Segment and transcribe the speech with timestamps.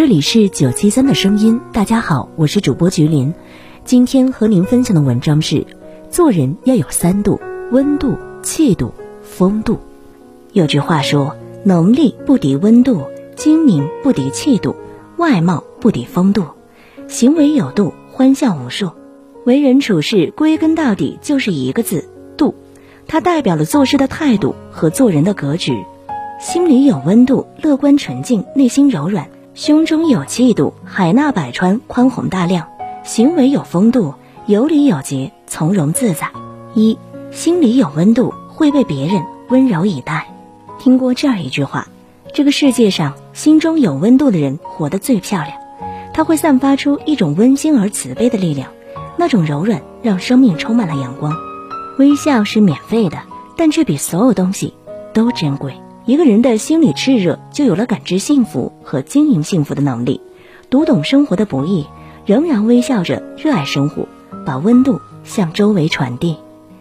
[0.00, 3.34] 这里是九七三的声音，大家好，我是主播菊林。
[3.84, 5.66] 今天和您分享的文章是：
[6.08, 7.38] 做人要有三度，
[7.70, 9.78] 温度、气度、风度。
[10.54, 13.02] 有句话说，能力不敌温度。
[13.36, 14.74] 精明不敌气度，
[15.18, 16.46] 外貌不敌风度，
[17.06, 18.92] 行为有度，欢笑无数。
[19.44, 22.54] 为人处事归根到底就是一个字度，
[23.06, 25.84] 它代表了做事的态度和做人的格局。
[26.40, 32.66] 心里有温度，乐观纯净，内心柔软；胸中有气度，海纳百川，宽宏大量；
[33.02, 34.14] 行为有风度，
[34.46, 36.30] 有礼有节，从容自在。
[36.74, 36.96] 一
[37.32, 40.28] 心里有温度，会被别人温柔以待。
[40.78, 41.88] 听过这样一句话。
[42.32, 45.52] 这个世界上，心中有温度的人活得最漂亮。
[46.14, 48.68] 他会散发出一种温馨而慈悲的力量，
[49.16, 51.34] 那种柔软让生命充满了阳光。
[51.98, 53.18] 微笑是免费的，
[53.56, 54.74] 但却比所有东西
[55.12, 55.74] 都珍贵。
[56.10, 60.20] 一个人的心里炽热，就有了感知幸福和经营幸福的能力。
[60.68, 61.86] 读懂生活的不易，
[62.26, 64.08] 仍然微笑着热爱生活，
[64.44, 66.36] 把温度向周围传递。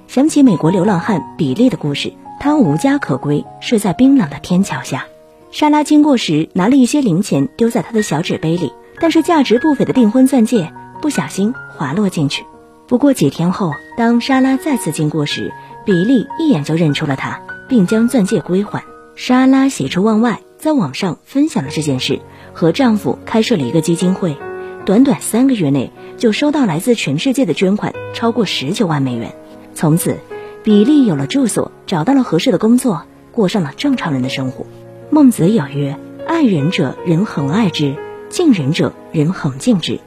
[0.07, 5.05] 想起美国流浪汉比利的故事，他无家可归，睡在冰冷的天桥下。
[5.51, 12.43] 莎拉经过时，拿了一些零钱丢在他的小纸杯里，但是价值不菲的订婚钻戒不小心滑落进去。
[12.87, 15.53] 不过几天后，当莎拉再次经过时，
[15.85, 18.83] 比利一眼就认出了她，并将钻戒归还。
[19.21, 22.21] 莎拉喜出望外，在网上分享了这件事，
[22.53, 24.37] 和丈夫开设了一个基金会，
[24.85, 29.35] 短短三个月内就收到来自全世界的捐款，超过十九万美元。
[29.75, 30.15] 从此，
[30.63, 34.65] 比利有了住所，找到了合适的工作，过上了正常人的生活。
[35.09, 37.95] 孟子有曰：“爱人者，人恒爱之；
[38.29, 39.99] 敬人者，人恒敬之。”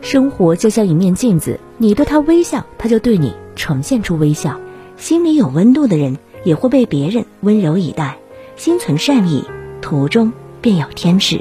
[0.00, 4.60] 生活就像一面镜子，你对他微笑，他就对你呈现出微笑。
[4.96, 8.19] 心里有温度的人，也会被别人温柔以待。
[8.60, 9.42] 心存善意，
[9.80, 11.40] 途中便有天使。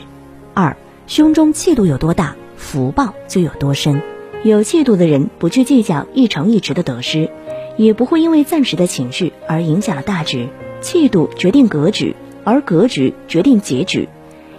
[0.53, 4.02] 二，胸中气度有多大，福报就有多深。
[4.46, 7.29] 有气度的人，不去计较一城一池的得失，
[7.75, 10.47] 也不会因为暂时的情绪而影响了大局。
[10.79, 12.16] 气度决定格局。
[12.46, 14.08] 而格局决定结局，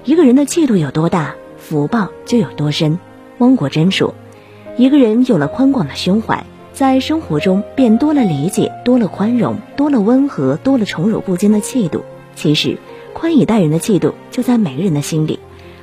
[0.04, 2.98] 一个人的气度有多大，福报就有多深。
[3.38, 4.14] 汪国真说
[4.76, 6.44] ：“一个人有了宽广的胸怀，
[6.74, 12.04] 在生活中便多了理解，多了宽容，多了温和，多了宠辱不惊的气度。
[12.40, 12.78] 其实，
[13.12, 15.38] 宽以待人的气度就在每个人的心里。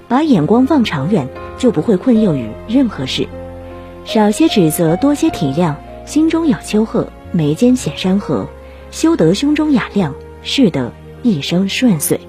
[0.07, 1.27] 把眼光放长远，
[1.59, 3.27] 就不会困囿于任何事。
[4.05, 8.47] 少些指责，多些体谅，心中有丘壑，眉间显山河。
[8.89, 10.91] 修得胸中雅量，是得。”
[11.21, 12.19] 一生顺遂。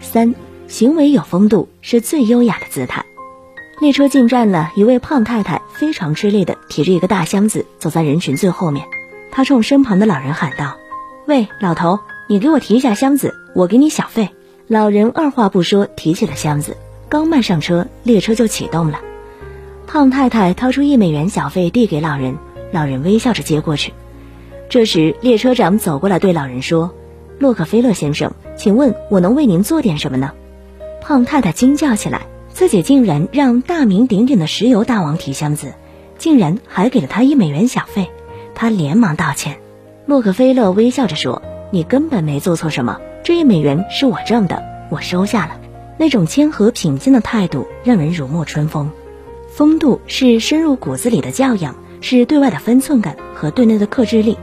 [0.00, 0.34] 三，
[0.66, 3.04] 行为有风度是最优雅的姿态。
[3.80, 8.86] 列车进站了，一位胖太太非常吃力的提着一个大箱子走在人群最后面。
[9.30, 10.78] 她冲身旁的老人喊道
[11.28, 14.28] ：“喂，老头，你给我提一下箱子，我给你小费。”
[14.66, 16.76] 老人二话不说提起了箱子，
[17.08, 19.00] 刚迈上车，列车就启动了。
[19.86, 22.38] 胖太太掏出一美元小费递给老人，
[22.72, 23.92] 老人微笑着接过去。
[24.70, 26.94] 这时，列车长走过来对老人说。
[27.38, 30.32] 洛克菲勒先生，请问我能为您做点什么呢？
[31.02, 35.74] 胖太太惊叫起来，自己竟然让大名鼎鼎的石油大王提箱子，
[36.16, 38.08] 竟然还给了他一美元小费。
[38.54, 39.58] 他连忙道歉。
[40.06, 45.56] 洛克菲勒微笑着说：“你根本没做错什么，这一美元是我挣的，我收下了。”
[45.96, 48.90] 那种谦和平静的态度让人如沐春风。
[49.48, 54.36] 风度是深入骨子里的教养，是对外的分寸感和对内的克制力。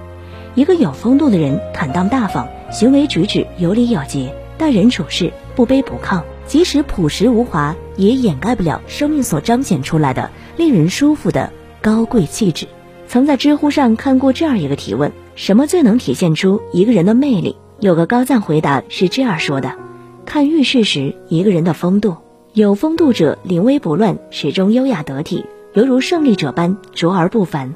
[0.56, 2.48] 一个有风度的人，坦荡大方。
[2.72, 11.52] 行为举止有礼有节，待人处事不卑不亢，即使朴实无华，也掩盖不了生命所彰显出来的令人舒服的
[11.82, 12.66] 高贵气质。
[13.08, 17.58] 曾在知乎上看过这样一个提问：什么最能体现出一个人的魅力？
[17.82, 19.76] 有个高赞回答是这样说的：
[20.24, 22.16] 看遇事时一个人的风度。
[22.54, 27.74] 有风度者临危不乱，始终优雅得体，犹如胜利者般卓而不凡。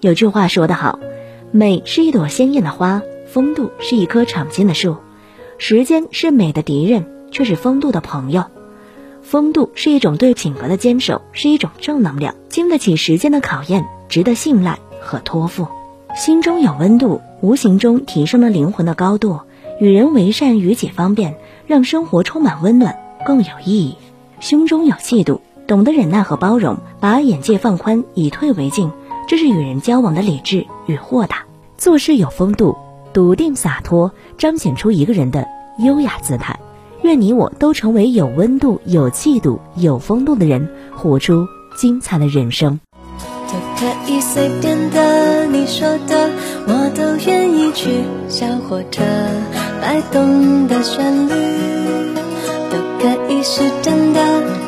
[0.00, 1.00] 有句话说得好：
[1.50, 3.00] 美是一朵鲜艳的花。
[3.26, 4.96] 风度是一棵长青的树，
[5.56, 8.44] 时间是美的敌人，却是风度的朋友。
[9.22, 15.66] 风度是一种对品格的坚守，是一种正能量，经得起时间的考验，值得信赖和托付。
[16.18, 19.38] 心中有温度，无形中提升了灵魂的高度。
[19.78, 21.36] 与人为善，与己方便，
[21.68, 23.94] 让生活充满温暖，更有意义。
[24.40, 28.90] 胸中有气度，懂得忍耐和包容，把眼界放宽，以退为进，
[29.28, 31.44] 这是与人交往的理智与豁达。
[31.76, 32.76] 做事有风度，
[33.12, 35.46] 笃定洒脱，彰显出一个人的
[35.78, 36.58] 优雅姿态。
[37.02, 42.80] 愿你我都成为有温度、有气度、有风度的人，活出精彩的人生。
[43.78, 46.30] 可以随便的，你说的
[46.66, 48.02] 我都愿意去。
[48.28, 49.02] 小火车
[49.80, 51.32] 摆动的旋律，
[52.72, 54.20] 都可以是真的，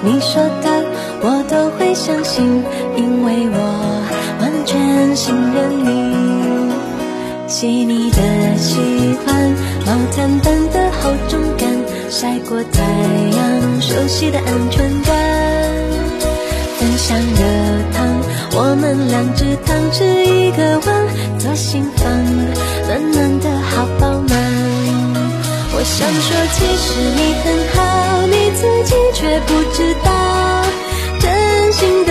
[0.05, 0.85] 你说的
[1.23, 2.63] 我都会相信，
[2.97, 3.59] 因为我
[4.41, 6.71] 完全信任你。
[7.49, 8.79] 细腻的喜
[9.27, 9.53] 欢，
[9.87, 11.69] 毛毯般的厚重感，
[12.09, 12.81] 晒过太
[13.37, 15.17] 阳，熟悉的安全感，
[16.79, 18.10] 分享热汤。
[18.63, 20.89] 我们两只汤匙一个碗，
[21.39, 22.07] 左心房
[22.87, 24.37] 暖暖的好饱满。
[25.73, 27.81] 我想说，其实你很好，
[28.27, 30.09] 你自己却不知道，
[31.19, 32.10] 真心的。